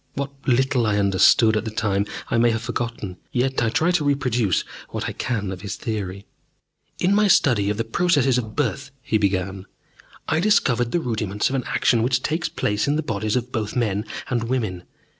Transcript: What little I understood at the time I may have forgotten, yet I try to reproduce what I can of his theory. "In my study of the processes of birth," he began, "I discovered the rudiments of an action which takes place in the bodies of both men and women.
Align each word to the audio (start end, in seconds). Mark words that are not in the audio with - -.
What 0.15 0.31
little 0.47 0.87
I 0.87 0.97
understood 0.97 1.55
at 1.55 1.63
the 1.63 1.69
time 1.69 2.07
I 2.31 2.39
may 2.39 2.49
have 2.49 2.63
forgotten, 2.63 3.17
yet 3.31 3.61
I 3.61 3.69
try 3.69 3.91
to 3.91 4.03
reproduce 4.03 4.63
what 4.89 5.07
I 5.07 5.11
can 5.11 5.51
of 5.51 5.61
his 5.61 5.75
theory. 5.75 6.25
"In 6.99 7.13
my 7.13 7.27
study 7.27 7.69
of 7.69 7.77
the 7.77 7.83
processes 7.83 8.39
of 8.39 8.55
birth," 8.55 8.89
he 9.03 9.19
began, 9.19 9.67
"I 10.27 10.39
discovered 10.39 10.89
the 10.91 10.99
rudiments 11.01 11.49
of 11.49 11.55
an 11.55 11.65
action 11.67 12.01
which 12.01 12.23
takes 12.23 12.49
place 12.49 12.87
in 12.87 12.95
the 12.95 13.03
bodies 13.03 13.35
of 13.35 13.51
both 13.51 13.75
men 13.75 14.05
and 14.27 14.45
women. 14.45 14.85